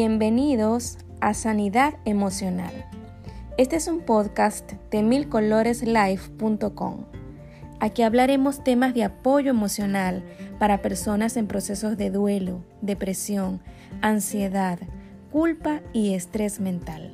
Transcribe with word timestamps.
Bienvenidos 0.00 0.96
a 1.20 1.34
Sanidad 1.34 1.94
Emocional. 2.04 2.72
Este 3.56 3.74
es 3.74 3.88
un 3.88 4.02
podcast 4.02 4.74
de 4.92 5.02
milcoloreslife.com. 5.02 7.06
Aquí 7.80 8.02
hablaremos 8.02 8.62
temas 8.62 8.94
de 8.94 9.02
apoyo 9.02 9.50
emocional 9.50 10.22
para 10.60 10.82
personas 10.82 11.36
en 11.36 11.48
procesos 11.48 11.96
de 11.96 12.10
duelo, 12.10 12.64
depresión, 12.80 13.60
ansiedad, 14.00 14.78
culpa 15.32 15.80
y 15.92 16.14
estrés 16.14 16.60
mental. 16.60 17.10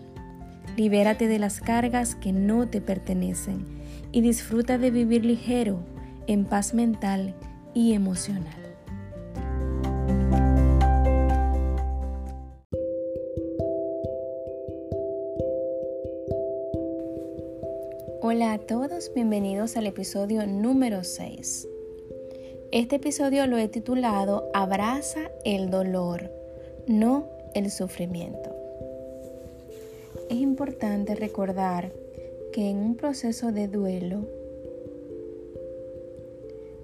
Libérate 0.77 1.27
de 1.27 1.39
las 1.39 1.63
cargas 1.63 2.15
que 2.15 2.35
no 2.35 2.69
te 2.69 2.83
pertenecen 2.83 3.65
y 4.13 4.21
disfruta 4.21 4.77
de 4.77 4.91
vivir 4.91 5.25
ligero, 5.25 5.81
en 6.27 6.45
paz 6.45 6.75
mental 6.75 7.35
y 7.73 7.95
emocional. 7.95 8.64
Hola 18.27 18.55
a 18.55 18.59
todos, 18.59 19.13
bienvenidos 19.15 19.77
al 19.77 19.87
episodio 19.87 20.47
número 20.47 21.05
6. 21.05 21.69
Este 22.73 22.97
episodio 22.97 23.47
lo 23.47 23.59
he 23.59 23.69
titulado 23.69 24.49
Abraza 24.55 25.31
el 25.45 25.69
dolor, 25.69 26.31
no 26.87 27.29
el 27.53 27.71
sufrimiento. 27.71 28.51
Es 30.31 30.39
importante 30.39 31.15
recordar 31.15 31.93
que 32.55 32.71
en 32.71 32.79
un 32.79 32.97
proceso 32.97 33.53
de 33.53 33.69
duelo 33.69 34.27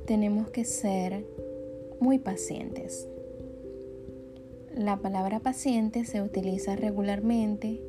tenemos 0.04 0.50
que 0.50 0.66
ser 0.66 1.24
muy 2.00 2.18
pacientes. 2.18 3.08
La 4.76 4.98
palabra 4.98 5.40
paciente 5.40 6.04
se 6.04 6.20
utiliza 6.20 6.76
regularmente 6.76 7.80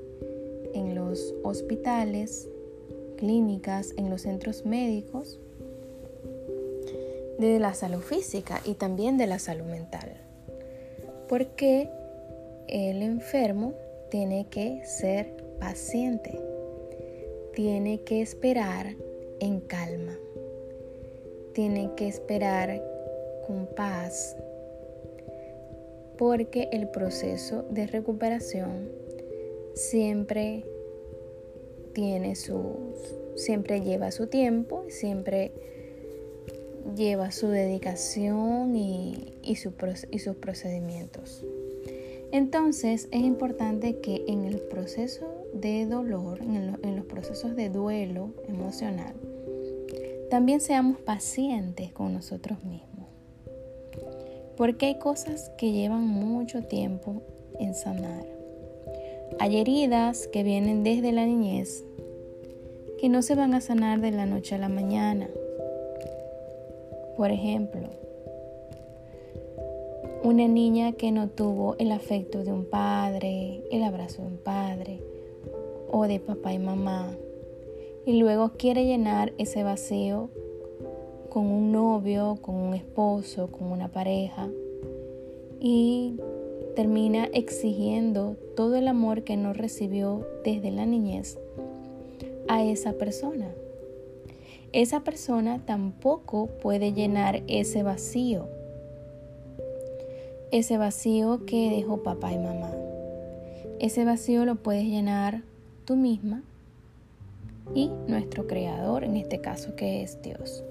en 0.73 0.95
los 0.95 1.35
hospitales 1.43 2.47
clínicas, 3.21 3.93
en 3.97 4.09
los 4.09 4.23
centros 4.23 4.65
médicos, 4.65 5.39
de 7.37 7.59
la 7.59 7.75
salud 7.75 8.01
física 8.01 8.61
y 8.65 8.73
también 8.73 9.19
de 9.19 9.27
la 9.27 9.37
salud 9.37 9.65
mental. 9.65 10.17
Porque 11.29 11.87
el 12.67 13.03
enfermo 13.03 13.75
tiene 14.09 14.47
que 14.49 14.83
ser 14.85 15.35
paciente, 15.59 16.41
tiene 17.53 18.01
que 18.01 18.23
esperar 18.23 18.95
en 19.39 19.59
calma, 19.59 20.17
tiene 21.53 21.91
que 21.95 22.07
esperar 22.07 22.83
con 23.45 23.67
paz, 23.67 24.35
porque 26.17 26.69
el 26.71 26.89
proceso 26.89 27.65
de 27.69 27.85
recuperación 27.85 28.89
siempre 29.75 30.65
tiene 31.93 32.35
su, 32.35 32.93
siempre 33.35 33.81
lleva 33.81 34.11
su 34.11 34.27
tiempo, 34.27 34.85
siempre 34.89 35.51
lleva 36.95 37.31
su 37.31 37.47
dedicación 37.47 38.75
y, 38.75 39.33
y, 39.43 39.55
sus 39.55 40.35
procedimientos. 40.35 41.45
Entonces 42.31 43.07
es 43.11 43.21
importante 43.21 43.99
que 43.99 44.23
en 44.27 44.45
el 44.45 44.59
proceso 44.59 45.27
de 45.53 45.85
dolor, 45.85 46.41
en, 46.41 46.95
los 46.95 47.05
procesos 47.05 47.55
de 47.55 47.69
duelo 47.69 48.33
emocional, 48.47 49.13
también 50.29 50.61
seamos 50.61 50.99
pacientes 50.99 51.91
con 51.91 52.13
nosotros 52.13 52.63
mismos. 52.63 53.09
Porque 54.55 54.85
hay 54.87 54.99
cosas 54.99 55.51
que 55.57 55.71
llevan 55.71 56.07
mucho 56.07 56.63
tiempo 56.63 57.21
en 57.59 57.73
sanar. 57.75 58.40
Hay 59.39 59.57
heridas 59.57 60.27
que 60.27 60.43
vienen 60.43 60.83
desde 60.83 61.11
la 61.11 61.25
niñez 61.25 61.83
que 62.99 63.09
no 63.09 63.23
se 63.23 63.33
van 63.33 63.55
a 63.55 63.61
sanar 63.61 63.99
de 63.99 64.11
la 64.11 64.27
noche 64.27 64.53
a 64.53 64.59
la 64.59 64.69
mañana. 64.69 65.27
Por 67.17 67.31
ejemplo, 67.31 67.89
una 70.23 70.47
niña 70.47 70.91
que 70.91 71.11
no 71.11 71.27
tuvo 71.27 71.75
el 71.79 71.91
afecto 71.91 72.43
de 72.43 72.53
un 72.53 72.65
padre, 72.65 73.63
el 73.71 73.83
abrazo 73.83 74.21
de 74.21 74.27
un 74.27 74.37
padre 74.37 74.99
o 75.89 76.07
de 76.07 76.19
papá 76.19 76.53
y 76.53 76.59
mamá, 76.59 77.17
y 78.05 78.19
luego 78.19 78.51
quiere 78.55 78.85
llenar 78.85 79.33
ese 79.39 79.63
vacío 79.63 80.29
con 81.29 81.47
un 81.47 81.71
novio, 81.71 82.37
con 82.39 82.53
un 82.53 82.75
esposo, 82.75 83.47
con 83.47 83.71
una 83.71 83.87
pareja, 83.87 84.47
y 85.59 86.17
termina 86.75 87.25
exigiendo 87.33 88.35
todo 88.55 88.75
el 88.75 88.87
amor 88.87 89.23
que 89.23 89.37
no 89.37 89.53
recibió 89.53 90.27
desde 90.43 90.71
la 90.71 90.85
niñez 90.85 91.37
a 92.47 92.63
esa 92.63 92.93
persona. 92.93 93.49
Esa 94.73 95.01
persona 95.01 95.59
tampoco 95.65 96.47
puede 96.47 96.93
llenar 96.93 97.43
ese 97.47 97.83
vacío, 97.83 98.47
ese 100.51 100.77
vacío 100.77 101.45
que 101.45 101.69
dejó 101.69 102.03
papá 102.03 102.31
y 102.31 102.37
mamá. 102.37 102.71
Ese 103.79 104.05
vacío 104.05 104.45
lo 104.45 104.55
puedes 104.55 104.85
llenar 104.85 105.41
tú 105.85 105.95
misma 105.95 106.43
y 107.75 107.89
nuestro 108.07 108.47
creador, 108.47 109.03
en 109.03 109.17
este 109.17 109.41
caso 109.41 109.75
que 109.75 110.03
es 110.03 110.21
Dios. 110.21 110.63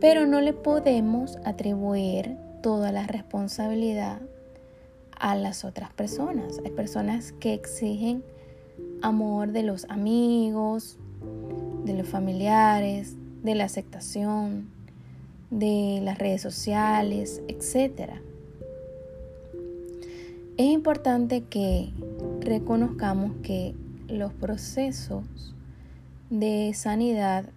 Pero 0.00 0.26
no 0.26 0.40
le 0.40 0.52
podemos 0.52 1.38
atribuir 1.44 2.36
toda 2.62 2.92
la 2.92 3.06
responsabilidad 3.06 4.20
a 5.18 5.34
las 5.34 5.64
otras 5.64 5.92
personas. 5.92 6.60
Hay 6.64 6.70
personas 6.70 7.32
que 7.32 7.54
exigen 7.54 8.22
amor 9.02 9.52
de 9.52 9.62
los 9.62 9.84
amigos, 9.88 10.98
de 11.84 11.94
los 11.94 12.08
familiares, 12.08 13.14
de 13.42 13.54
la 13.54 13.64
aceptación, 13.64 14.70
de 15.50 16.00
las 16.02 16.18
redes 16.18 16.42
sociales, 16.42 17.42
etc. 17.48 18.12
Es 20.56 20.66
importante 20.66 21.42
que 21.44 21.90
reconozcamos 22.40 23.32
que 23.42 23.74
los 24.08 24.32
procesos 24.32 25.24
de 26.30 26.72
sanidad 26.74 27.48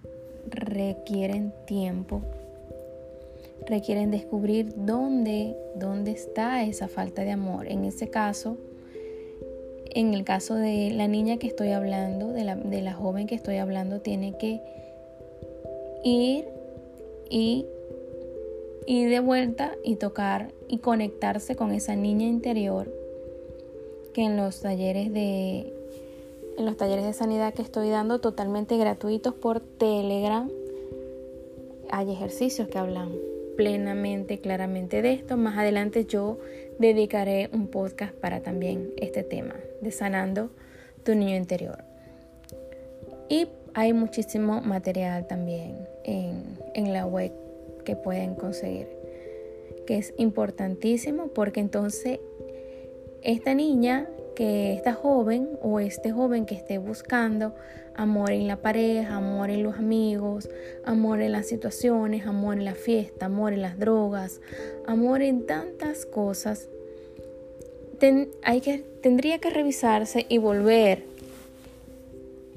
requieren 0.49 1.53
tiempo 1.67 2.21
requieren 3.67 4.11
descubrir 4.11 4.73
dónde, 4.75 5.55
dónde 5.75 6.11
está 6.11 6.63
esa 6.63 6.87
falta 6.87 7.23
de 7.23 7.31
amor. 7.31 7.67
En 7.67 7.85
ese 7.85 8.09
caso, 8.09 8.57
en 9.93 10.13
el 10.13 10.23
caso 10.23 10.55
de 10.55 10.91
la 10.91 11.07
niña 11.07 11.37
que 11.37 11.47
estoy 11.47 11.71
hablando, 11.71 12.31
de 12.31 12.43
la, 12.43 12.55
de 12.55 12.81
la 12.81 12.93
joven 12.93 13.27
que 13.27 13.35
estoy 13.35 13.57
hablando, 13.57 13.99
tiene 13.99 14.37
que 14.37 14.61
ir 16.03 16.45
y, 17.29 17.65
ir 18.85 19.09
de 19.09 19.19
vuelta 19.19 19.75
y 19.83 19.95
tocar 19.95 20.53
y 20.67 20.79
conectarse 20.79 21.55
con 21.55 21.71
esa 21.71 21.95
niña 21.95 22.27
interior 22.27 22.91
que 24.13 24.23
en 24.23 24.37
los 24.37 24.59
talleres 24.59 25.13
de 25.13 25.73
en 26.57 26.65
los 26.65 26.75
talleres 26.75 27.05
de 27.05 27.13
sanidad 27.13 27.53
que 27.53 27.61
estoy 27.61 27.89
dando 27.89 28.19
totalmente 28.19 28.75
gratuitos 28.77 29.33
por 29.33 29.61
Telegram 29.61 30.49
hay 31.91 32.11
ejercicios 32.11 32.67
que 32.67 32.77
hablan 32.77 33.11
plenamente, 33.57 34.39
claramente 34.39 35.01
de 35.01 35.13
esto. 35.13 35.37
Más 35.37 35.57
adelante 35.57 36.05
yo 36.05 36.39
dedicaré 36.79 37.49
un 37.53 37.67
podcast 37.67 38.13
para 38.13 38.41
también 38.41 38.91
este 38.97 39.23
tema 39.23 39.55
de 39.81 39.91
sanando 39.91 40.51
tu 41.03 41.15
niño 41.15 41.35
interior. 41.35 41.83
Y 43.29 43.47
hay 43.73 43.93
muchísimo 43.93 44.61
material 44.61 45.27
también 45.27 45.87
en, 46.03 46.57
en 46.73 46.93
la 46.93 47.05
web 47.05 47.31
que 47.85 47.95
pueden 47.95 48.35
conseguir, 48.35 48.87
que 49.87 49.97
es 49.97 50.13
importantísimo 50.17 51.29
porque 51.29 51.59
entonces 51.59 52.19
esta 53.23 53.53
niña 53.53 54.09
que 54.35 54.73
esta 54.73 54.93
joven 54.93 55.49
o 55.61 55.79
este 55.79 56.11
joven 56.11 56.45
que 56.45 56.55
esté 56.55 56.77
buscando 56.77 57.53
amor 57.95 58.31
en 58.31 58.47
la 58.47 58.57
pareja, 58.57 59.17
amor 59.17 59.49
en 59.49 59.63
los 59.63 59.75
amigos, 59.75 60.49
amor 60.85 61.21
en 61.21 61.31
las 61.31 61.47
situaciones, 61.47 62.25
amor 62.25 62.57
en 62.57 62.65
la 62.65 62.75
fiesta, 62.75 63.25
amor 63.27 63.53
en 63.53 63.61
las 63.61 63.77
drogas, 63.77 64.41
amor 64.87 65.21
en 65.21 65.45
tantas 65.45 66.05
cosas, 66.05 66.69
hay 68.43 68.61
que, 68.61 68.79
tendría 69.01 69.37
que 69.37 69.51
revisarse 69.51 70.25
y 70.27 70.39
volver 70.39 71.03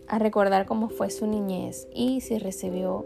a 0.06 0.18
recordar 0.18 0.64
cómo 0.64 0.88
fue 0.88 1.10
su 1.10 1.26
niñez 1.26 1.86
y 1.92 2.22
si 2.22 2.38
recibió 2.38 3.04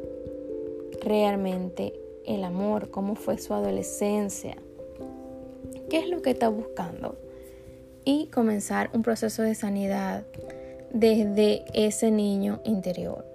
realmente 1.03 1.94
el 2.25 2.44
amor, 2.44 2.91
cómo 2.91 3.17
fue 3.17 3.38
su 3.38 3.55
adolescencia, 3.55 4.56
qué 5.91 5.99
es 5.99 6.09
lo 6.09 6.23
que 6.23 6.31
está 6.31 6.49
buscando 6.49 7.17
y 8.08 8.28
comenzar 8.28 8.88
un 8.94 9.02
proceso 9.02 9.43
de 9.43 9.55
sanidad 9.55 10.22
desde 10.94 11.66
ese 11.75 12.10
niño 12.10 12.62
interior. 12.64 13.26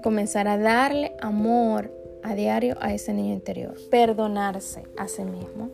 Comenzar 0.00 0.46
a 0.46 0.56
darle 0.56 1.16
amor 1.20 1.90
a 2.22 2.36
diario 2.36 2.76
a 2.80 2.94
ese 2.94 3.12
niño 3.12 3.32
interior. 3.32 3.74
Perdonarse 3.90 4.84
a 4.96 5.08
sí 5.08 5.24
mismo. 5.24 5.70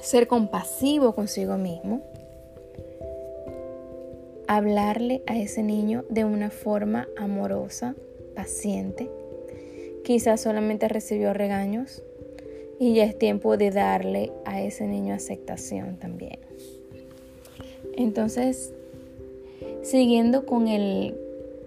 ser 0.00 0.28
compasivo 0.28 1.12
consigo 1.12 1.56
mismo, 1.56 2.02
hablarle 4.46 5.22
a 5.26 5.36
ese 5.36 5.64
niño 5.64 6.04
de 6.08 6.24
una 6.24 6.50
forma 6.50 7.08
amorosa, 7.18 7.96
paciente. 8.36 9.10
Quizás 10.04 10.40
solamente 10.40 10.86
recibió 10.86 11.34
regaños 11.34 12.02
y 12.80 12.94
ya 12.94 13.04
es 13.04 13.16
tiempo 13.18 13.58
de 13.58 13.70
darle 13.70 14.32
a 14.46 14.62
ese 14.62 14.86
niño 14.86 15.12
aceptación 15.12 15.98
también. 15.98 16.38
Entonces, 17.94 18.72
siguiendo 19.82 20.46
con 20.46 20.66
el, 20.66 21.14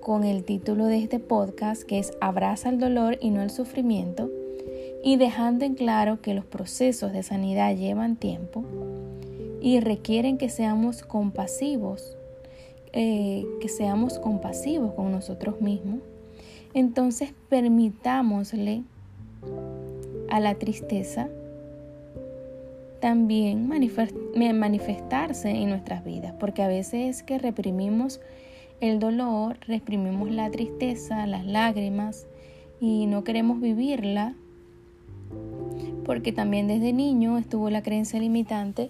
con 0.01 0.23
el 0.23 0.43
título 0.43 0.87
de 0.87 0.97
este 0.97 1.19
podcast, 1.19 1.83
que 1.83 1.99
es 1.99 2.13
Abraza 2.19 2.69
el 2.69 2.79
dolor 2.79 3.19
y 3.21 3.29
no 3.29 3.43
el 3.43 3.51
sufrimiento, 3.51 4.31
y 5.03 5.17
dejando 5.17 5.65
en 5.65 5.75
claro 5.75 6.19
que 6.19 6.33
los 6.33 6.45
procesos 6.45 7.13
de 7.13 7.21
sanidad 7.21 7.75
llevan 7.75 8.15
tiempo 8.15 8.63
y 9.61 9.81
requieren 9.81 10.39
que 10.39 10.49
seamos 10.49 11.03
compasivos, 11.03 12.17
eh, 12.91 13.45
que 13.61 13.69
seamos 13.69 14.17
compasivos 14.17 14.93
con 14.95 15.11
nosotros 15.11 15.61
mismos, 15.61 15.99
entonces 16.73 17.35
permitámosle 17.49 18.81
a 20.33 20.39
la 20.39 20.55
tristeza 20.55 21.29
también 22.99 23.67
manifestarse 23.67 25.51
en 25.51 25.69
nuestras 25.69 26.03
vidas, 26.03 26.33
porque 26.39 26.63
a 26.63 26.67
veces 26.67 27.17
es 27.17 27.21
que 27.21 27.37
reprimimos 27.37 28.19
el 28.81 28.97
dolor, 28.97 29.57
reprimimos 29.67 30.31
la 30.31 30.49
tristeza, 30.49 31.27
las 31.27 31.45
lágrimas 31.45 32.25
y 32.81 33.05
no 33.05 33.23
queremos 33.23 33.61
vivirla 33.61 34.33
porque 36.03 36.31
también 36.31 36.67
desde 36.67 36.93
niño 36.93 37.37
estuvo 37.37 37.69
la 37.69 37.83
creencia 37.83 38.19
limitante 38.19 38.89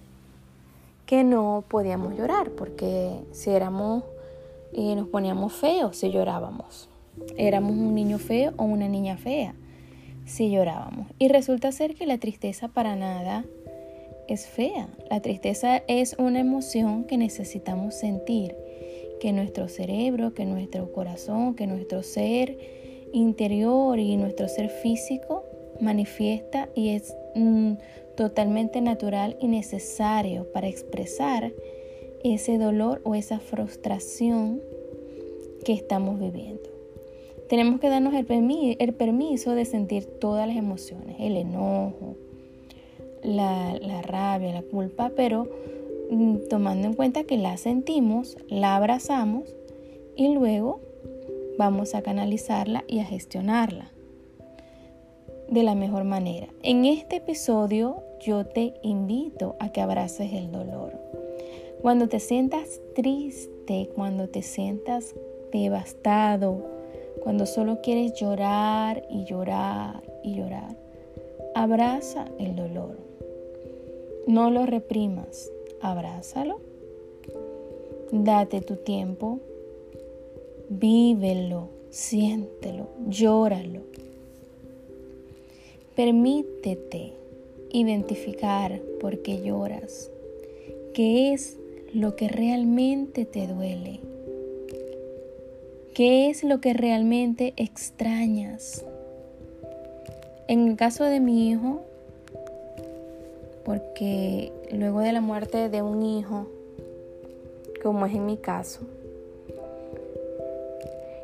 que 1.06 1.26
no 1.26 1.66
podíamos 1.68 2.16
llorar, 2.18 2.52
porque 2.52 3.20
si 3.34 3.50
éramos, 3.50 4.06
eh, 4.72 4.96
nos 4.96 5.10
poníamos 5.10 5.52
feos 5.52 5.98
si 5.98 6.10
llorábamos. 6.10 6.88
Éramos 7.36 7.72
un 7.72 7.94
niño 7.94 8.18
feo 8.18 8.54
o 8.56 8.64
una 8.64 8.88
niña 8.88 9.18
fea 9.18 9.56
si 10.26 10.52
llorábamos. 10.52 11.08
Y 11.20 11.28
resulta 11.28 11.72
ser 11.72 11.96
que 11.96 12.06
la 12.06 12.18
tristeza 12.18 12.68
para 12.68 12.96
nada 12.96 13.46
es 14.28 14.48
fea. 14.48 14.90
La 15.10 15.22
tristeza 15.22 15.84
es 15.88 16.16
una 16.18 16.40
emoción 16.40 17.06
que 17.06 17.18
necesitamos 17.18 17.96
sentir, 17.96 18.56
que 19.20 19.32
nuestro 19.32 19.68
cerebro, 19.68 20.34
que 20.34 20.46
nuestro 20.46 20.92
corazón, 20.92 21.56
que 21.56 21.68
nuestro 21.68 22.04
ser 22.04 22.58
interior 23.14 24.00
y 24.00 24.18
nuestro 24.18 24.48
ser 24.48 24.70
físico 24.70 25.44
manifiesta 25.80 26.70
y 26.76 26.90
es 26.90 27.16
mm, 27.36 27.74
totalmente 28.16 28.82
natural 28.82 29.38
y 29.40 29.48
necesario 29.48 30.52
para 30.52 30.68
expresar 30.68 31.52
ese 32.24 32.58
dolor 32.58 33.02
o 33.04 33.16
esa 33.16 33.40
frustración 33.40 34.62
que 35.66 35.74
estamos 35.74 36.20
viviendo. 36.20 36.73
Tenemos 37.50 37.80
que 37.80 37.90
darnos 37.90 38.14
el, 38.14 38.26
el 38.80 38.94
permiso 38.94 39.52
de 39.52 39.66
sentir 39.66 40.06
todas 40.06 40.48
las 40.48 40.58
emociones, 40.58 41.18
el 41.20 41.38
enojo, 41.38 42.16
la, 43.24 43.78
la 43.80 44.02
rabia, 44.02 44.54
la 44.54 44.64
culpa, 44.64 45.12
pero 45.16 45.48
mm, 46.10 46.48
tomando 46.50 46.88
en 46.88 46.94
cuenta 46.94 47.24
que 47.24 47.38
la 47.38 47.58
sentimos, 47.58 48.38
la 48.48 48.76
abrazamos 48.76 49.56
y 50.16 50.34
luego 50.34 50.80
vamos 51.58 51.96
a 51.96 52.02
canalizarla 52.02 52.84
y 52.88 53.00
a 53.00 53.06
gestionarla 53.06 53.92
de 55.50 55.64
la 55.64 55.76
mejor 55.76 56.04
manera. 56.04 56.48
En 56.64 56.86
este 56.86 57.18
episodio 57.18 58.04
yo 58.20 58.46
te 58.46 58.74
invito 58.82 59.56
a 59.60 59.70
que 59.70 59.82
abraces 59.82 60.34
el 60.34 60.52
dolor. 60.52 60.94
Cuando 61.82 62.08
te 62.08 62.20
sientas 62.20 62.82
triste, 62.96 63.90
cuando 63.96 64.30
te 64.30 64.42
sientas 64.42 65.14
devastado, 65.52 66.66
cuando 67.22 67.46
solo 67.46 67.82
quieres 67.82 68.14
llorar 68.14 69.06
y 69.10 69.26
llorar 69.26 70.04
y 70.24 70.36
llorar, 70.36 70.76
abraza 71.56 72.26
el 72.40 72.56
dolor. 72.56 72.98
No 74.28 74.50
lo 74.50 74.66
reprimas, 74.66 75.52
abrázalo. 75.82 76.60
Date 78.12 78.62
tu 78.62 78.76
tiempo, 78.78 79.40
vívelo, 80.70 81.70
siéntelo, 81.90 82.88
llóralo. 83.08 83.82
Permítete 85.96 87.14
identificar 87.72 88.80
por 89.00 89.22
qué 89.22 89.42
lloras, 89.42 90.10
qué 90.94 91.34
es 91.34 91.58
lo 91.94 92.16
que 92.16 92.28
realmente 92.28 93.26
te 93.26 93.48
duele, 93.48 94.00
qué 95.94 96.30
es 96.30 96.44
lo 96.44 96.60
que 96.60 96.74
realmente 96.74 97.54
extrañas. 97.58 98.84
En 100.48 100.68
el 100.68 100.76
caso 100.76 101.04
de 101.04 101.20
mi 101.20 101.50
hijo, 101.50 101.82
porque 103.64 104.52
luego 104.72 105.00
de 105.00 105.14
la 105.14 105.22
muerte 105.22 105.70
de 105.70 105.82
un 105.82 106.04
hijo, 106.04 106.48
como 107.82 108.06
es 108.06 108.14
en 108.14 108.26
mi 108.26 108.38
caso, 108.38 108.82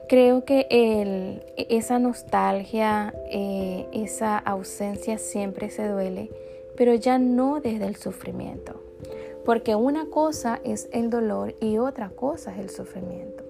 Creo 0.09 0.43
que 0.43 0.65
esa 1.69 1.99
nostalgia, 1.99 3.13
eh, 3.29 3.85
esa 3.93 4.39
ausencia 4.39 5.19
siempre 5.19 5.69
se 5.69 5.87
duele, 5.87 6.31
pero 6.75 6.95
ya 6.95 7.19
no 7.19 7.61
desde 7.61 7.85
el 7.85 7.95
sufrimiento. 7.95 8.81
Porque 9.45 9.75
una 9.75 10.07
cosa 10.07 10.61
es 10.63 10.89
el 10.93 11.11
dolor 11.11 11.53
y 11.61 11.77
otra 11.77 12.09
cosa 12.09 12.51
es 12.53 12.57
el 12.57 12.69
sufrimiento. 12.71 13.48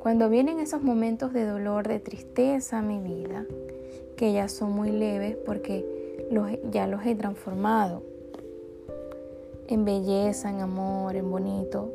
Cuando 0.00 0.30
vienen 0.30 0.60
esos 0.60 0.82
momentos 0.82 1.34
de 1.34 1.44
dolor, 1.44 1.86
de 1.86 2.00
tristeza 2.00 2.78
a 2.78 2.82
mi 2.82 3.00
vida, 3.00 3.44
que 4.16 4.32
ya 4.32 4.48
son 4.48 4.72
muy 4.72 4.90
leves 4.90 5.36
porque 5.44 5.84
ya 6.70 6.86
los 6.86 7.04
he 7.04 7.14
transformado 7.14 8.02
en 9.68 9.84
belleza, 9.84 10.48
en 10.48 10.60
amor, 10.60 11.16
en 11.16 11.30
bonito, 11.30 11.92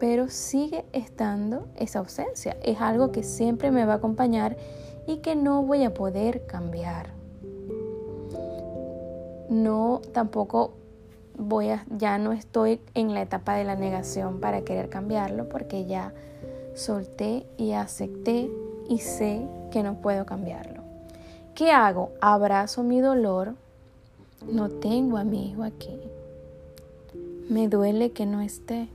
pero 0.00 0.28
sigue 0.28 0.86
estando 0.92 1.66
esa 1.76 1.98
ausencia. 1.98 2.56
Es 2.62 2.80
algo 2.80 3.12
que 3.12 3.22
siempre 3.22 3.70
me 3.70 3.84
va 3.84 3.94
a 3.94 3.96
acompañar 3.96 4.56
y 5.06 5.18
que 5.18 5.36
no 5.36 5.62
voy 5.62 5.84
a 5.84 5.92
poder 5.92 6.46
cambiar. 6.46 7.10
No, 9.50 10.00
tampoco 10.12 10.72
voy 11.36 11.68
a, 11.68 11.84
ya 11.90 12.16
no 12.16 12.32
estoy 12.32 12.80
en 12.94 13.12
la 13.12 13.20
etapa 13.20 13.56
de 13.56 13.64
la 13.64 13.76
negación 13.76 14.40
para 14.40 14.62
querer 14.62 14.88
cambiarlo 14.88 15.48
porque 15.50 15.84
ya 15.84 16.14
solté 16.76 17.46
y 17.56 17.72
acepté 17.72 18.50
y 18.88 18.98
sé 18.98 19.46
que 19.72 19.82
no 19.82 20.00
puedo 20.00 20.26
cambiarlo. 20.26 20.82
¿Qué 21.54 21.70
hago? 21.72 22.12
Abrazo 22.20 22.82
mi 22.82 23.00
dolor. 23.00 23.54
No 24.46 24.68
tengo 24.68 25.16
a 25.16 25.24
mi 25.24 25.50
hijo 25.50 25.64
aquí. 25.64 25.98
Me 27.48 27.68
duele 27.68 28.12
que 28.12 28.26
no 28.26 28.42
esté. 28.42 28.88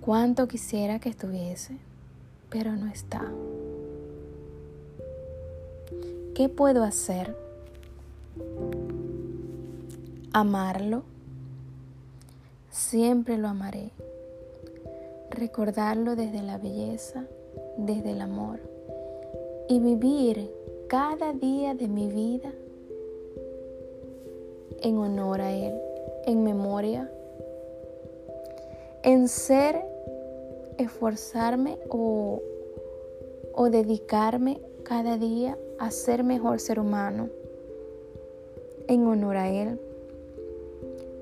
Cuánto 0.00 0.46
quisiera 0.46 1.00
que 1.00 1.08
estuviese, 1.08 1.76
pero 2.48 2.72
no 2.76 2.86
está. 2.86 3.26
¿Qué 6.34 6.48
puedo 6.48 6.84
hacer? 6.84 7.36
Amarlo. 10.32 11.02
Siempre 12.70 13.38
lo 13.38 13.48
amaré. 13.48 13.90
Recordarlo 15.38 16.16
desde 16.16 16.42
la 16.42 16.58
belleza, 16.58 17.24
desde 17.76 18.10
el 18.10 18.22
amor. 18.22 18.58
Y 19.68 19.78
vivir 19.78 20.50
cada 20.88 21.32
día 21.32 21.74
de 21.74 21.86
mi 21.86 22.08
vida 22.08 22.52
en 24.82 24.98
honor 24.98 25.40
a 25.40 25.52
Él, 25.52 25.80
en 26.26 26.42
memoria, 26.42 27.08
en 29.04 29.28
ser 29.28 29.84
esforzarme 30.76 31.78
o, 31.88 32.42
o 33.54 33.70
dedicarme 33.70 34.60
cada 34.82 35.18
día 35.18 35.56
a 35.78 35.92
ser 35.92 36.24
mejor 36.24 36.58
ser 36.58 36.80
humano 36.80 37.28
en 38.88 39.06
honor 39.06 39.36
a 39.36 39.50
Él, 39.50 39.78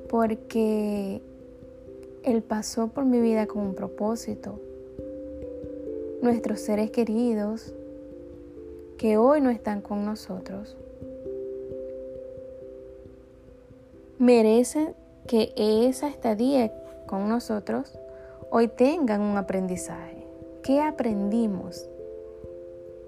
porque 0.09 1.21
Él 2.27 2.43
pasó 2.43 2.89
por 2.89 3.05
mi 3.05 3.21
vida 3.21 3.47
con 3.47 3.63
un 3.63 3.75
propósito. 3.77 4.59
Nuestros 6.23 6.59
seres 6.59 6.91
queridos 6.91 7.73
que 8.99 9.17
hoy 9.17 9.41
no 9.41 9.51
están 9.51 9.81
con 9.81 10.05
nosotros 10.05 10.77
merecen 14.19 14.95
que 15.29 15.53
esa 15.57 16.09
estadía 16.09 16.73
con 17.07 17.29
nosotros 17.29 17.97
hoy 18.51 18.67
tengan 18.67 19.21
un 19.21 19.37
aprendizaje. 19.37 20.27
¿Qué 20.65 20.81
aprendimos 20.81 21.89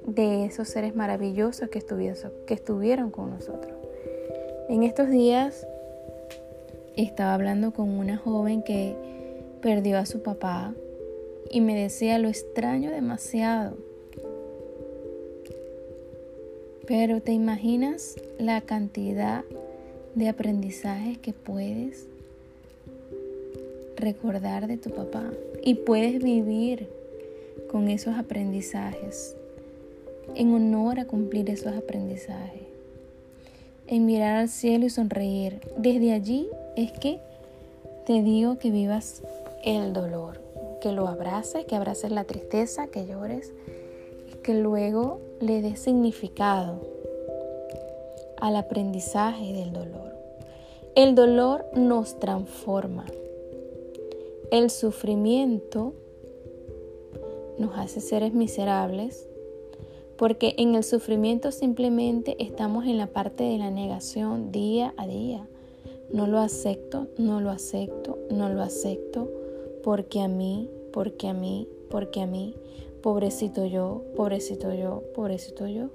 de 0.06 0.44
esos 0.44 0.68
seres 0.68 0.94
maravillosos 0.94 1.70
que 1.70 1.84
que 2.46 2.54
estuvieron 2.54 3.10
con 3.10 3.30
nosotros? 3.30 3.74
En 4.68 4.84
estos 4.84 5.10
días 5.10 5.66
estaba 7.02 7.34
hablando 7.34 7.72
con 7.72 7.88
una 7.90 8.16
joven 8.16 8.62
que 8.62 8.94
perdió 9.62 9.98
a 9.98 10.06
su 10.06 10.22
papá 10.22 10.74
y 11.50 11.60
me 11.60 11.80
decía 11.80 12.18
lo 12.18 12.28
extraño 12.28 12.90
demasiado. 12.90 13.76
Pero 16.86 17.20
te 17.20 17.32
imaginas 17.32 18.16
la 18.38 18.60
cantidad 18.62 19.44
de 20.14 20.28
aprendizajes 20.28 21.18
que 21.18 21.32
puedes 21.32 22.06
recordar 23.96 24.66
de 24.66 24.76
tu 24.76 24.90
papá 24.90 25.30
y 25.62 25.74
puedes 25.74 26.22
vivir 26.22 26.88
con 27.70 27.88
esos 27.88 28.16
aprendizajes 28.16 29.36
en 30.34 30.52
honor 30.54 31.00
a 31.00 31.04
cumplir 31.04 31.50
esos 31.50 31.74
aprendizajes 31.76 32.62
en 33.86 34.04
mirar 34.06 34.36
al 34.36 34.48
cielo 34.48 34.86
y 34.86 34.90
sonreír 34.90 35.60
desde 35.76 36.12
allí 36.12 36.48
es 36.76 36.92
que 36.92 37.20
te 38.06 38.22
digo 38.22 38.58
que 38.58 38.70
vivas 38.70 39.22
el 39.64 39.92
dolor 39.92 40.48
que 40.80 40.92
lo 40.92 41.08
abraces, 41.08 41.64
que 41.66 41.76
abraces 41.76 42.10
la 42.10 42.24
tristeza, 42.24 42.86
que 42.86 43.06
llores 43.06 43.52
y 44.32 44.36
que 44.38 44.54
luego 44.54 45.20
le 45.40 45.62
des 45.62 45.80
significado 45.80 46.80
al 48.36 48.56
aprendizaje 48.56 49.52
del 49.52 49.72
dolor. 49.72 50.16
El 50.94 51.14
dolor 51.14 51.66
nos 51.74 52.18
transforma. 52.18 53.06
El 54.50 54.70
sufrimiento 54.70 55.94
nos 57.58 57.76
hace 57.76 58.00
seres 58.00 58.32
miserables 58.32 59.28
porque 60.16 60.54
en 60.58 60.74
el 60.74 60.82
sufrimiento 60.82 61.52
simplemente 61.52 62.36
estamos 62.40 62.86
en 62.86 62.98
la 62.98 63.06
parte 63.06 63.44
de 63.44 63.58
la 63.58 63.70
negación 63.70 64.50
día 64.50 64.94
a 64.96 65.06
día. 65.06 65.47
No 66.12 66.26
lo 66.26 66.38
acepto, 66.38 67.08
no 67.18 67.40
lo 67.40 67.50
acepto, 67.50 68.18
no 68.30 68.48
lo 68.48 68.62
acepto 68.62 69.28
porque 69.84 70.20
a 70.20 70.28
mí, 70.28 70.70
porque 70.92 71.28
a 71.28 71.34
mí, 71.34 71.68
porque 71.90 72.22
a 72.22 72.26
mí, 72.26 72.54
pobrecito 73.02 73.66
yo, 73.66 74.02
pobrecito 74.16 74.72
yo, 74.72 75.02
pobrecito 75.14 75.66
yo. 75.66 75.90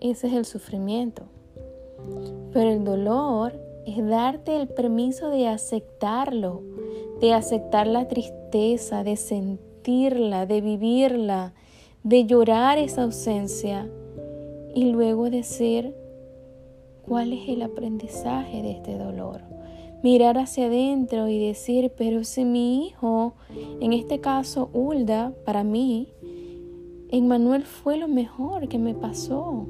Ese 0.00 0.28
es 0.28 0.34
el 0.34 0.44
sufrimiento. 0.44 1.24
Pero 2.52 2.70
el 2.70 2.84
dolor 2.84 3.52
es 3.86 4.06
darte 4.06 4.56
el 4.56 4.68
permiso 4.68 5.30
de 5.30 5.48
aceptarlo, 5.48 6.62
de 7.20 7.34
aceptar 7.34 7.86
la 7.86 8.08
tristeza, 8.08 9.04
de 9.04 9.16
sentirla, 9.16 10.46
de 10.46 10.60
vivirla, 10.60 11.54
de 12.02 12.24
llorar 12.24 12.78
esa 12.78 13.02
ausencia 13.02 13.88
y 14.74 14.86
luego 14.92 15.28
decir 15.28 15.94
cuál 17.02 17.32
es 17.32 17.48
el 17.48 17.62
aprendizaje 17.62 18.62
de 18.62 18.72
este 18.72 18.96
dolor 18.96 19.50
mirar 20.02 20.38
hacia 20.38 20.66
adentro 20.66 21.28
y 21.28 21.38
decir, 21.38 21.92
pero 21.96 22.24
si 22.24 22.44
mi 22.44 22.86
hijo, 22.86 23.34
en 23.80 23.92
este 23.92 24.20
caso 24.20 24.70
Hulda, 24.72 25.32
para 25.44 25.64
mí, 25.64 26.08
Emmanuel 27.10 27.64
fue 27.64 27.96
lo 27.96 28.08
mejor 28.08 28.68
que 28.68 28.78
me 28.78 28.94
pasó. 28.94 29.66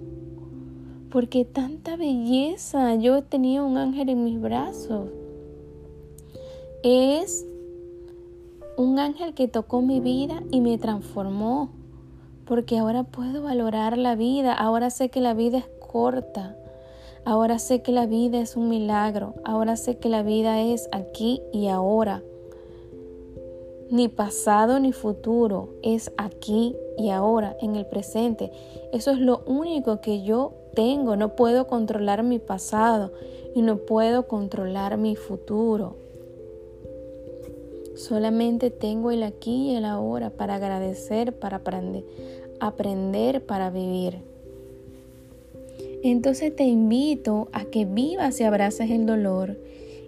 Porque 1.11 1.45
tanta 1.45 1.97
belleza, 1.97 2.95
yo 2.95 3.23
tenía 3.23 3.65
un 3.65 3.77
ángel 3.77 4.11
en 4.11 4.23
mis 4.23 4.41
brazos. 4.41 5.09
Es 6.85 7.45
un 8.77 8.99
ángel 8.99 9.35
que 9.35 9.49
tocó 9.49 9.83
mi 9.83 9.99
vida 9.99 10.43
y 10.53 10.61
me 10.61 10.79
transformó. 10.79 11.71
Porque 12.45 12.79
ahora 12.79 13.03
puedo 13.03 13.43
valorar 13.43 13.99
la 13.99 14.15
vida, 14.15 14.55
ahora 14.55 14.91
sé 14.91 15.09
que 15.09 15.21
la 15.21 15.35
vida 15.35 15.59
es 15.59 15.69
corta 15.81 16.57
Ahora 17.25 17.59
sé 17.59 17.83
que 17.83 17.93
la 17.93 18.07
vida 18.07 18.41
es 18.41 18.57
un 18.57 18.69
milagro. 18.69 19.35
Ahora 19.45 19.77
sé 19.77 19.99
que 19.99 20.09
la 20.09 20.23
vida 20.23 20.63
es 20.63 20.89
aquí 20.93 21.43
y 21.53 21.69
ahora. 21.69 22.23
Ni 23.91 24.09
pasado 24.09 24.81
ni 24.81 24.93
futuro. 24.93 25.71
Es 25.83 26.13
aquí 26.17 26.77
y 26.97 27.11
ahora, 27.11 27.57
en 27.61 27.77
el 27.77 27.87
presente. 27.87 28.51
Eso 28.93 29.11
es 29.11 29.19
lo 29.19 29.43
único 29.47 30.01
que 30.01 30.23
yo 30.23 30.53
tengo. 30.75 31.17
No 31.17 31.37
puedo 31.37 31.67
controlar 31.67 32.23
mi 32.23 32.39
pasado 32.39 33.13
y 33.55 33.63
no 33.63 33.77
puedo 33.79 34.27
controlar 34.27 34.97
mi 34.97 35.17
futuro. 35.17 35.97
Solamente 37.97 38.71
tengo 38.71 39.11
el 39.11 39.23
aquí 39.23 39.73
y 39.73 39.77
el 39.77 39.85
ahora 39.85 40.31
para 40.31 40.55
agradecer, 40.55 41.39
para 41.39 41.61
aprender, 42.61 43.45
para 43.45 43.69
vivir. 43.69 44.30
Entonces 46.03 46.55
te 46.55 46.65
invito 46.65 47.49
a 47.53 47.65
que 47.67 47.85
vivas 47.85 48.41
y 48.41 48.45
abraces 48.45 48.91
el 48.91 49.05
dolor 49.05 49.59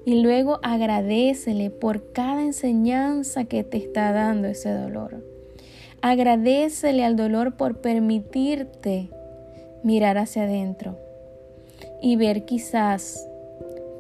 y 0.06 0.22
luego 0.22 0.58
agradecele 0.62 1.70
por 1.70 2.12
cada 2.12 2.42
enseñanza 2.42 3.44
que 3.44 3.62
te 3.62 3.76
está 3.76 4.12
dando 4.12 4.48
ese 4.48 4.70
dolor. 4.70 5.22
Agradecele 6.00 7.04
al 7.04 7.16
dolor 7.16 7.56
por 7.56 7.80
permitirte 7.80 9.10
mirar 9.84 10.16
hacia 10.16 10.44
adentro 10.44 10.96
y 12.00 12.16
ver 12.16 12.46
quizás 12.46 13.28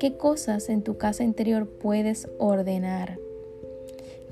qué 0.00 0.16
cosas 0.16 0.70
en 0.70 0.82
tu 0.82 0.96
casa 0.96 1.24
interior 1.24 1.68
puedes 1.68 2.26
ordenar. 2.38 3.18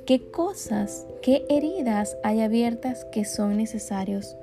Qué 0.06 0.30
cosas, 0.30 1.06
qué 1.22 1.44
heridas 1.50 2.16
hay 2.24 2.40
abiertas 2.40 3.04
que 3.12 3.24
son 3.24 3.58
necesarios, 3.58 4.34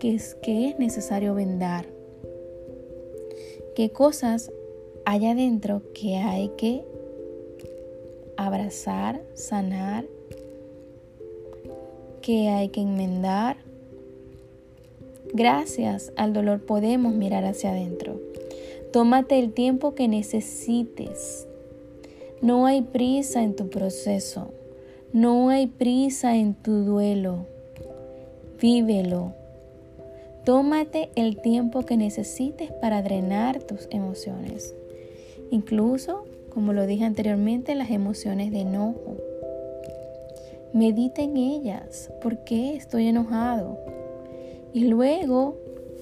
que 0.00 0.14
es, 0.14 0.34
que 0.36 0.70
es 0.70 0.78
necesario 0.78 1.34
vendar 1.34 1.97
qué 3.78 3.90
cosas 3.90 4.50
hay 5.04 5.24
adentro 5.26 5.82
que 5.94 6.16
hay 6.16 6.48
que 6.58 6.84
abrazar, 8.36 9.22
sanar, 9.34 10.04
que 12.20 12.48
hay 12.48 12.70
que 12.70 12.80
enmendar. 12.80 13.56
Gracias 15.32 16.12
al 16.16 16.32
dolor 16.32 16.66
podemos 16.66 17.14
mirar 17.14 17.44
hacia 17.44 17.70
adentro. 17.70 18.20
Tómate 18.92 19.38
el 19.38 19.52
tiempo 19.52 19.94
que 19.94 20.08
necesites. 20.08 21.46
No 22.42 22.66
hay 22.66 22.82
prisa 22.82 23.44
en 23.44 23.54
tu 23.54 23.70
proceso. 23.70 24.48
No 25.12 25.50
hay 25.50 25.68
prisa 25.68 26.34
en 26.34 26.54
tu 26.54 26.84
duelo. 26.84 27.46
Vívelo. 28.60 29.34
Tómate 30.48 31.10
el 31.14 31.42
tiempo 31.42 31.84
que 31.84 31.98
necesites 31.98 32.72
para 32.72 33.02
drenar 33.02 33.62
tus 33.62 33.86
emociones. 33.90 34.74
Incluso, 35.50 36.24
como 36.48 36.72
lo 36.72 36.86
dije 36.86 37.04
anteriormente, 37.04 37.74
las 37.74 37.90
emociones 37.90 38.50
de 38.50 38.60
enojo. 38.60 39.18
Medita 40.72 41.20
en 41.20 41.36
ellas. 41.36 42.10
¿Por 42.22 42.44
qué 42.44 42.74
estoy 42.76 43.08
enojado? 43.08 43.78
Y 44.72 44.86
luego 44.86 45.58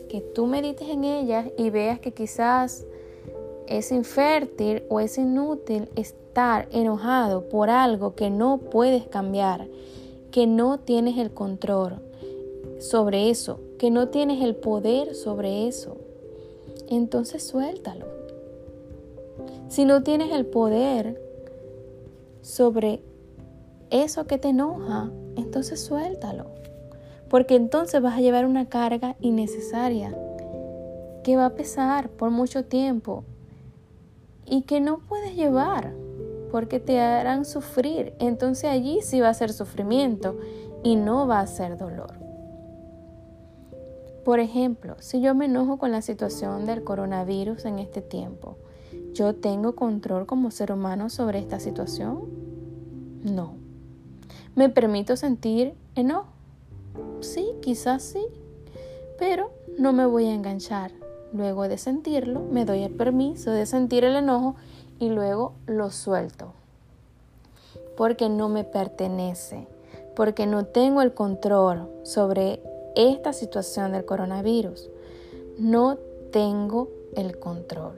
que 0.09 0.21
tú 0.21 0.47
medites 0.47 0.89
en 0.91 1.03
ellas 1.03 1.49
y 1.59 1.71
veas 1.71 1.99
que 1.99 2.13
quizás 2.13 2.87
es 3.67 3.91
infértil 3.91 4.85
o 4.89 5.01
es 5.01 5.19
inútil 5.19 5.89
estar 5.97 6.69
enojado 6.71 7.49
por 7.49 7.69
algo 7.69 8.15
que 8.15 8.31
no 8.31 8.59
puedes 8.59 9.09
cambiar, 9.09 9.67
que 10.31 10.47
no 10.47 10.79
tienes 10.79 11.19
el 11.19 11.33
control 11.33 11.97
sobre 12.79 13.29
eso, 13.29 13.59
que 13.79 13.91
no 13.91 14.09
tienes 14.09 14.43
el 14.43 14.57
poder 14.57 15.15
sobre 15.15 15.69
eso, 15.69 15.97
entonces 16.89 17.43
suéltalo. 17.43 18.07
Si 19.69 19.85
no 19.85 20.03
tienes 20.03 20.33
el 20.33 20.47
poder 20.47 21.21
sobre 22.41 23.03
eso 23.91 24.27
que 24.27 24.39
te 24.39 24.49
enoja, 24.49 25.11
entonces 25.37 25.81
suéltalo. 25.81 26.47
Porque 27.29 27.57
entonces 27.57 28.01
vas 28.01 28.17
a 28.17 28.21
llevar 28.21 28.47
una 28.47 28.69
carga 28.69 29.17
innecesaria 29.21 30.17
que 31.25 31.37
va 31.37 31.47
a 31.47 31.55
pesar 31.55 32.09
por 32.09 32.31
mucho 32.31 32.65
tiempo 32.65 33.25
y 34.47 34.63
que 34.63 34.81
no 34.81 34.99
puedes 34.99 35.35
llevar 35.35 35.93
porque 36.53 36.79
te 36.79 37.01
harán 37.01 37.45
sufrir. 37.45 38.15
Entonces 38.21 38.71
allí 38.71 39.01
sí 39.03 39.21
va 39.21 39.31
a 39.31 39.35
ser 39.35 39.53
sufrimiento 39.53 40.39
y 40.85 40.95
no 40.95 41.27
va 41.27 41.41
a 41.41 41.47
ser 41.49 41.77
dolor. 41.77 42.26
Por 44.27 44.41
ejemplo, 44.41 44.97
si 44.99 45.21
yo 45.21 45.37
me 45.37 45.45
enojo 45.45 45.77
con 45.77 45.93
la 45.93 46.03
situación 46.03 46.67
del 46.67 46.83
coronavirus 46.83 47.65
en 47.65 47.79
este 47.79 48.03
tiempo, 48.03 48.57
¿yo 49.13 49.37
tengo 49.37 49.77
control 49.77 50.27
como 50.27 50.51
ser 50.51 50.73
humano 50.73 51.11
sobre 51.11 51.39
esta 51.39 51.61
situación? 51.61 52.23
No. 53.23 53.55
¿Me 54.57 54.69
permito 54.69 55.17
sentir 55.17 55.75
enojo? 55.95 56.27
Sí, 57.21 57.53
quizás 57.63 58.03
sí, 58.03 58.27
pero 59.17 59.53
no 59.79 59.93
me 59.93 60.07
voy 60.07 60.27
a 60.27 60.35
enganchar. 60.35 60.91
Luego 61.33 61.69
de 61.69 61.79
sentirlo, 61.79 62.43
me 62.51 62.65
doy 62.65 62.83
el 62.83 62.97
permiso 62.97 63.53
de 63.53 63.65
sentir 63.65 64.03
el 64.03 64.17
enojo 64.17 64.57
y 64.99 65.09
luego 65.09 65.53
lo 65.69 65.93
suelto. 65.93 66.53
Porque 67.97 68.29
no 68.29 68.49
me 68.49 68.65
pertenece, 68.65 69.69
porque 70.17 70.47
no 70.47 70.65
tengo 70.65 71.01
el 71.01 71.15
control 71.15 71.89
sobre 72.03 72.61
esta 72.97 73.33
situación 73.33 73.93
del 73.93 74.05
coronavirus. 74.05 74.91
No 75.59 75.99
tengo 76.33 76.89
el 77.15 77.39
control. 77.39 77.95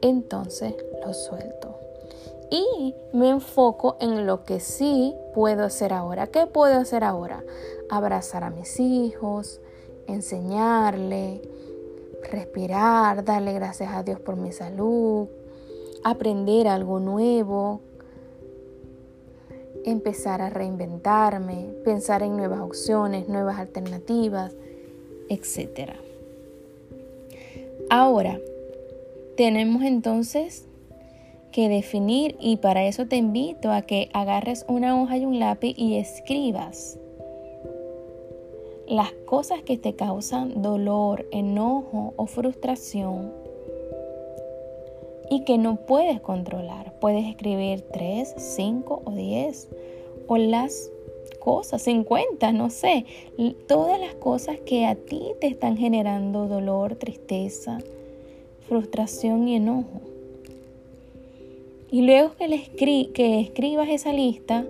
entonces 0.00 0.74
lo 1.04 1.14
suelto. 1.14 1.76
Y 2.50 2.94
me 3.12 3.30
enfoco 3.30 3.96
en 4.00 4.26
lo 4.26 4.44
que 4.44 4.60
sí 4.60 5.14
puedo 5.34 5.64
hacer 5.64 5.92
ahora. 5.92 6.26
¿Qué 6.26 6.46
puedo 6.46 6.74
hacer 6.78 7.02
ahora? 7.02 7.44
Abrazar 7.88 8.44
a 8.44 8.50
mis 8.50 8.78
hijos, 8.78 9.60
enseñarle, 10.06 11.40
respirar, 12.30 13.24
darle 13.24 13.52
gracias 13.54 13.92
a 13.94 14.02
Dios 14.02 14.20
por 14.20 14.36
mi 14.36 14.52
salud, 14.52 15.28
aprender 16.04 16.68
algo 16.68 16.98
nuevo, 16.98 17.80
empezar 19.84 20.42
a 20.42 20.50
reinventarme, 20.50 21.66
pensar 21.84 22.22
en 22.22 22.36
nuevas 22.36 22.60
opciones, 22.60 23.28
nuevas 23.28 23.58
alternativas, 23.58 24.54
etc. 25.28 25.92
Ahora, 27.90 28.38
tenemos 29.36 29.82
entonces 29.82 30.66
que 31.52 31.68
definir 31.68 32.36
y 32.40 32.56
para 32.56 32.84
eso 32.84 33.06
te 33.06 33.16
invito 33.16 33.70
a 33.70 33.82
que 33.82 34.08
agarres 34.12 34.64
una 34.68 35.00
hoja 35.00 35.18
y 35.18 35.26
un 35.26 35.38
lápiz 35.38 35.74
y 35.76 35.96
escribas 35.96 36.98
las 38.88 39.12
cosas 39.26 39.62
que 39.62 39.78
te 39.78 39.94
causan 39.94 40.60
dolor, 40.60 41.26
enojo 41.30 42.12
o 42.16 42.26
frustración 42.26 43.41
y 45.30 45.44
que 45.44 45.58
no 45.58 45.76
puedes 45.76 46.20
controlar. 46.20 46.94
Puedes 47.00 47.26
escribir 47.26 47.82
3, 47.92 48.34
5 48.36 49.02
o 49.04 49.10
10 49.10 49.68
o 50.26 50.36
las 50.36 50.90
cosas, 51.38 51.82
50, 51.82 52.52
no 52.52 52.70
sé, 52.70 53.04
todas 53.66 53.98
las 53.98 54.14
cosas 54.14 54.58
que 54.64 54.86
a 54.86 54.94
ti 54.94 55.32
te 55.40 55.48
están 55.48 55.76
generando 55.76 56.46
dolor, 56.46 56.94
tristeza, 56.96 57.78
frustración 58.68 59.48
y 59.48 59.56
enojo. 59.56 60.00
Y 61.90 62.02
luego 62.02 62.32
que, 62.36 63.10
que 63.12 63.40
escribas 63.40 63.88
esa 63.90 64.12
lista 64.12 64.64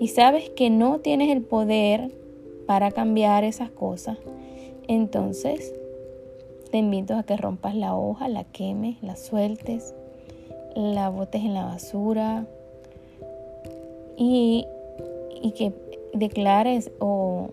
y 0.00 0.08
sabes 0.08 0.50
que 0.50 0.68
no 0.68 0.98
tienes 0.98 1.30
el 1.30 1.42
poder 1.42 2.10
para 2.66 2.90
cambiar 2.90 3.44
esas 3.44 3.70
cosas, 3.70 4.18
entonces 4.88 5.72
te 6.70 6.78
invito 6.78 7.14
a 7.14 7.22
que 7.22 7.36
rompas 7.36 7.74
la 7.74 7.96
hoja, 7.96 8.28
la 8.28 8.44
quemes, 8.44 9.02
la 9.02 9.16
sueltes, 9.16 9.94
la 10.74 11.08
botes 11.08 11.42
en 11.42 11.54
la 11.54 11.64
basura 11.64 12.46
y, 14.16 14.66
y 15.42 15.52
que 15.52 15.72
declares 16.14 16.90
o, 16.98 17.48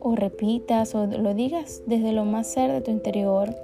o 0.00 0.16
repitas 0.16 0.94
o 0.94 1.06
lo 1.06 1.34
digas 1.34 1.82
desde 1.86 2.12
lo 2.12 2.24
más 2.24 2.46
ser 2.46 2.70
de 2.72 2.80
tu 2.80 2.90
interior, 2.90 3.54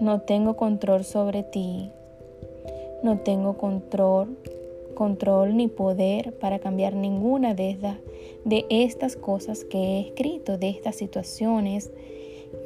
no 0.00 0.20
tengo 0.20 0.56
control 0.56 1.04
sobre 1.04 1.42
ti, 1.42 1.90
no 3.02 3.18
tengo 3.18 3.56
control 3.56 4.36
control 4.98 5.56
ni 5.56 5.68
poder 5.68 6.36
para 6.40 6.58
cambiar 6.58 6.94
ninguna 6.94 7.54
de 7.54 7.70
estas, 7.70 7.98
de 8.44 8.66
estas 8.68 9.14
cosas 9.14 9.62
que 9.62 9.78
he 9.78 10.00
escrito, 10.00 10.58
de 10.58 10.70
estas 10.70 10.96
situaciones 10.96 11.92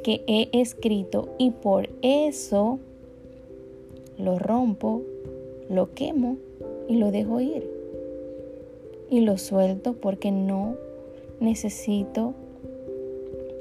que 0.03 0.23
he 0.27 0.49
escrito 0.51 1.29
y 1.37 1.51
por 1.51 1.89
eso 2.01 2.79
lo 4.17 4.37
rompo, 4.37 5.01
lo 5.69 5.93
quemo 5.93 6.37
y 6.87 6.97
lo 6.97 7.11
dejo 7.11 7.39
ir. 7.39 7.67
Y 9.09 9.21
lo 9.21 9.37
suelto 9.37 9.93
porque 9.93 10.31
no 10.31 10.75
necesito 11.39 12.33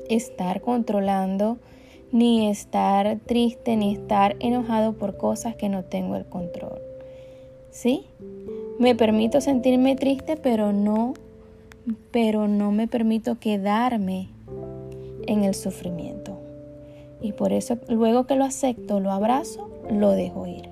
estar 0.08 0.60
controlando, 0.60 1.58
ni 2.10 2.48
estar 2.48 3.18
triste, 3.26 3.76
ni 3.76 3.94
estar 3.94 4.36
enojado 4.40 4.92
por 4.92 5.16
cosas 5.16 5.56
que 5.56 5.68
no 5.68 5.84
tengo 5.84 6.16
el 6.16 6.26
control. 6.26 6.78
¿Sí? 7.70 8.04
Me 8.78 8.94
permito 8.94 9.40
sentirme 9.40 9.96
triste, 9.96 10.36
pero 10.36 10.72
no, 10.72 11.14
pero 12.10 12.48
no 12.48 12.70
me 12.72 12.86
permito 12.86 13.38
quedarme 13.38 14.28
en 15.26 15.44
el 15.44 15.54
sufrimiento. 15.54 16.21
Y 17.22 17.32
por 17.32 17.52
eso 17.52 17.78
luego 17.88 18.26
que 18.26 18.36
lo 18.36 18.44
acepto, 18.44 19.00
lo 19.00 19.12
abrazo, 19.12 19.70
lo 19.90 20.10
dejo 20.10 20.46
ir. 20.46 20.68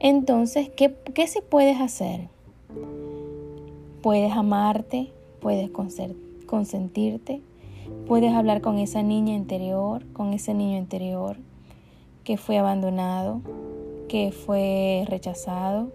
Entonces, 0.00 0.68
¿qué, 0.70 0.96
qué 1.14 1.28
sí 1.28 1.40
puedes 1.48 1.80
hacer? 1.80 2.28
Puedes 4.02 4.32
amarte, 4.32 5.12
puedes 5.40 5.70
consentirte, 6.46 7.40
puedes 8.08 8.32
hablar 8.32 8.62
con 8.62 8.78
esa 8.78 9.02
niña 9.02 9.34
interior, 9.34 10.04
con 10.12 10.32
ese 10.32 10.54
niño 10.54 10.78
interior 10.78 11.36
que 12.24 12.36
fue 12.36 12.58
abandonado, 12.58 13.42
que 14.08 14.32
fue 14.32 15.04
rechazado, 15.06 15.90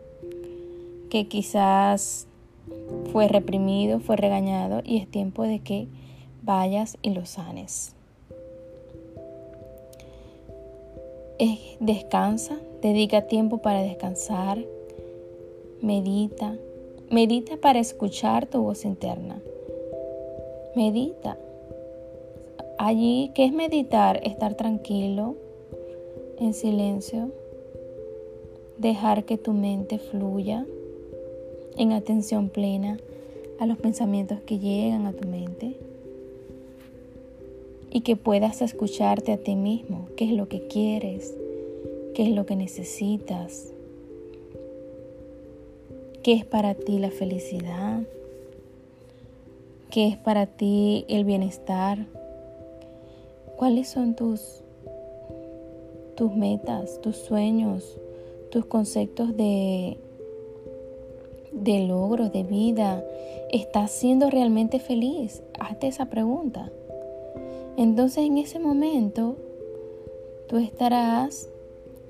que 1.09 1.27
quizás 1.27 2.27
fue 3.11 3.27
reprimido, 3.27 3.99
fue 3.99 4.15
regañado 4.15 4.81
y 4.83 4.97
es 4.97 5.07
tiempo 5.07 5.43
de 5.43 5.59
que 5.59 5.87
vayas 6.43 6.97
y 7.01 7.11
lo 7.11 7.25
sanes. 7.25 7.96
Descansa, 11.79 12.59
dedica 12.81 13.27
tiempo 13.27 13.59
para 13.59 13.81
descansar, 13.81 14.63
medita, 15.81 16.57
medita 17.09 17.57
para 17.57 17.79
escuchar 17.79 18.47
tu 18.47 18.61
voz 18.63 18.85
interna. 18.85 19.41
Medita. 20.75 21.37
Allí, 22.77 23.31
¿qué 23.33 23.45
es 23.45 23.53
meditar? 23.53 24.19
Estar 24.23 24.55
tranquilo, 24.55 25.35
en 26.39 26.53
silencio, 26.53 27.31
dejar 28.77 29.23
que 29.23 29.37
tu 29.37 29.53
mente 29.53 29.97
fluya 29.97 30.65
en 31.77 31.91
atención 31.91 32.49
plena 32.49 32.99
a 33.59 33.65
los 33.65 33.77
pensamientos 33.77 34.39
que 34.41 34.59
llegan 34.59 35.07
a 35.07 35.13
tu 35.13 35.27
mente 35.27 35.77
y 37.97 38.01
que 38.01 38.15
puedas 38.15 38.61
escucharte 38.61 39.31
a 39.31 39.37
ti 39.37 39.55
mismo, 39.55 40.07
qué 40.15 40.25
es 40.25 40.31
lo 40.31 40.47
que 40.47 40.67
quieres, 40.67 41.35
qué 42.13 42.27
es 42.27 42.29
lo 42.29 42.45
que 42.45 42.55
necesitas, 42.55 43.73
qué 46.21 46.33
es 46.33 46.45
para 46.45 46.75
ti 46.75 46.99
la 46.99 47.09
felicidad, 47.09 48.03
qué 49.89 50.09
es 50.09 50.15
para 50.15 50.45
ti 50.45 51.05
el 51.07 51.25
bienestar, 51.25 52.05
cuáles 53.55 53.87
son 53.87 54.15
tus 54.15 54.61
tus 56.15 56.35
metas, 56.35 57.01
tus 57.01 57.15
sueños, 57.15 57.97
tus 58.51 58.67
conceptos 58.67 59.35
de 59.35 59.97
de 61.51 61.79
logros, 61.87 62.31
de 62.31 62.43
vida, 62.43 63.03
¿estás 63.51 63.89
siendo 63.89 64.29
realmente 64.29 64.77
feliz? 64.77 65.41
Hazte 65.59 65.87
esa 65.87 66.05
pregunta. 66.05 66.71
Entonces 67.77 68.25
en 68.25 68.39
ese 68.39 68.59
momento 68.59 69.37
tú 70.49 70.57
estarás 70.57 71.47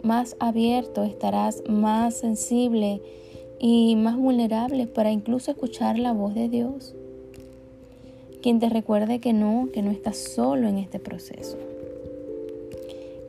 más 0.01 0.38
abierto, 0.39 1.03
estarás 1.03 1.62
más 1.67 2.15
sensible 2.15 3.01
y 3.60 3.97
más 3.97 4.15
vulnerable 4.15 4.88
para 4.88 5.12
incluso 5.12 5.51
escuchar 5.51 5.99
la 5.99 6.13
voz 6.13 6.34
de 6.36 6.47
Dios. 6.47 6.95
Quien 8.41 8.60
te 8.60 8.69
recuerde 8.69 9.19
que 9.19 9.34
no, 9.34 9.67
que 9.73 9.82
no 9.82 9.91
estás 9.91 10.17
solo 10.17 10.69
en 10.69 10.77
este 10.77 10.99
proceso. 10.99 11.58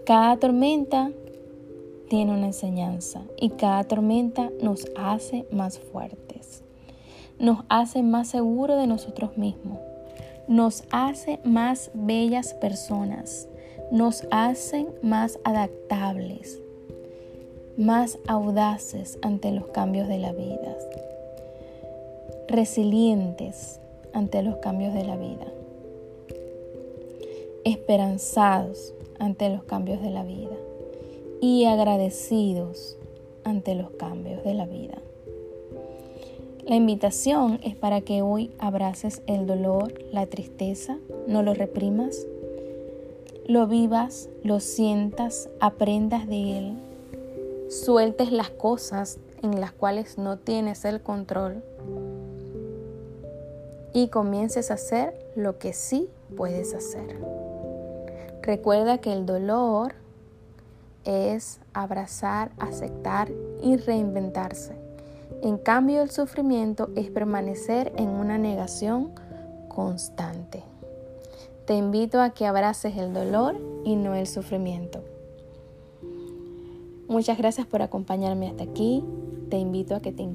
Cada 0.07 0.37
tormenta 0.37 1.11
tiene 2.09 2.33
una 2.33 2.47
enseñanza 2.47 3.23
y 3.37 3.51
cada 3.51 3.83
tormenta 3.83 4.49
nos 4.63 4.87
hace 4.97 5.45
más 5.51 5.81
fuertes, 5.81 6.63
nos 7.41 7.65
hace 7.69 8.03
más 8.03 8.29
seguros 8.29 8.79
de 8.79 8.87
nosotros 8.87 9.37
mismos, 9.37 9.79
nos 10.49 10.85
hace 10.91 11.39
más 11.45 11.91
bellas 11.93 12.55
personas, 12.55 13.49
nos 13.93 14.27
hacen 14.31 14.89
más 15.03 15.39
adaptables, 15.45 16.59
más 17.77 18.19
audaces 18.27 19.19
ante 19.21 19.53
los 19.53 19.67
cambios 19.69 20.09
de 20.09 20.19
la 20.19 20.33
vida, 20.33 20.77
resilientes 22.49 23.79
ante 24.15 24.43
los 24.43 24.57
cambios 24.57 24.95
de 24.95 25.05
la 25.05 25.17
vida, 25.17 25.53
esperanzados 27.65 28.95
ante 29.19 29.51
los 29.51 29.65
cambios 29.65 30.01
de 30.01 30.11
la 30.11 30.25
vida 30.25 30.57
y 31.43 31.67
agradecidos 31.67 32.97
ante 33.45 33.75
los 33.75 33.91
cambios 33.91 34.43
de 34.45 34.55
la 34.55 34.65
vida. 34.65 34.99
La 36.69 36.77
invitación 36.77 37.61
es 37.63 37.75
para 37.75 38.03
que 38.03 38.21
hoy 38.21 38.55
abraces 38.59 39.23
el 39.27 39.47
dolor, 39.47 39.95
la 40.13 40.27
tristeza, 40.27 40.99
no 41.27 41.43
lo 41.43 41.55
reprimas, 41.55 42.27
lo 43.47 43.67
vivas, 43.67 44.29
lo 44.43 44.61
sientas, 44.61 45.49
aprendas 45.61 46.29
de 46.29 46.59
él, 46.59 46.79
sueltes 47.71 48.33
las 48.33 48.51
cosas 48.51 49.19
en 49.43 49.63
las 49.63 49.73
cuales 49.73 50.19
no 50.19 50.37
tienes 50.37 50.85
el 50.85 51.01
control 51.01 51.63
y 53.95 54.09
comiences 54.09 54.71
a 54.71 54.75
hacer 54.75 55.19
lo 55.37 55.59
que 55.59 55.73
sí 55.73 56.11
puedes 56.37 56.75
hacer. 56.75 57.19
Recuerda 58.43 58.99
que 58.99 59.15
el 59.15 59.25
dolor 59.25 59.95
es 61.07 61.61
abrazar, 61.73 62.51
aceptar 62.59 63.31
y 63.63 63.77
reinventarse. 63.77 64.78
En 65.43 65.57
cambio, 65.59 66.03
el 66.03 66.11
sufrimiento 66.11 66.91
es 66.97 67.11
permanecer 67.11 67.93
en 67.97 68.09
una 68.09 68.39
negación 68.39 69.13
constante. 69.69 70.65
Te 71.67 71.77
invito 71.77 72.21
a 72.21 72.31
que 72.31 72.47
abraces 72.47 72.97
el 72.97 73.13
dolor 73.13 73.57
y 73.85 73.95
no 73.95 74.15
el 74.15 74.27
sufrimiento. 74.27 75.05
Muchas 77.09 77.39
gracias 77.39 77.67
por 77.67 77.83
acompañarme 77.83 78.49
hasta 78.49 78.65
aquí. 78.65 79.05
Te 79.49 79.59
invito 79.59 79.95
a 79.95 80.01
que 80.01 80.13
te, 80.13 80.29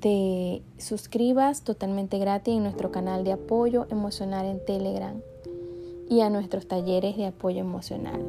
te 0.00 0.62
suscribas 0.78 1.62
totalmente 1.62 2.18
gratis 2.18 2.54
en 2.54 2.62
nuestro 2.62 2.92
canal 2.92 3.24
de 3.24 3.32
apoyo 3.32 3.86
emocional 3.90 4.46
en 4.46 4.64
Telegram 4.64 5.20
y 6.08 6.20
a 6.20 6.30
nuestros 6.30 6.68
talleres 6.68 7.16
de 7.16 7.26
apoyo 7.26 7.60
emocional. 7.60 8.22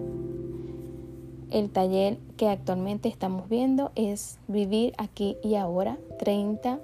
El 1.51 1.69
taller 1.71 2.17
que 2.35 2.49
actualmente 2.49 3.07
estamos 3.07 3.47
viendo 3.47 3.91
es 3.95 4.37
Vivir 4.47 4.93
aquí 4.97 5.37
y 5.43 5.55
ahora, 5.55 5.97
30 6.19 6.79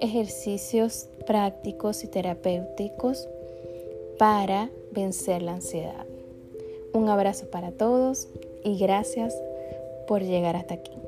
ejercicios 0.00 1.08
prácticos 1.26 2.04
y 2.04 2.08
terapéuticos 2.08 3.28
para 4.18 4.70
vencer 4.92 5.42
la 5.42 5.54
ansiedad. 5.54 6.04
Un 6.92 7.08
abrazo 7.08 7.48
para 7.50 7.72
todos 7.72 8.28
y 8.64 8.78
gracias 8.78 9.34
por 10.08 10.22
llegar 10.22 10.56
hasta 10.56 10.74
aquí. 10.74 11.05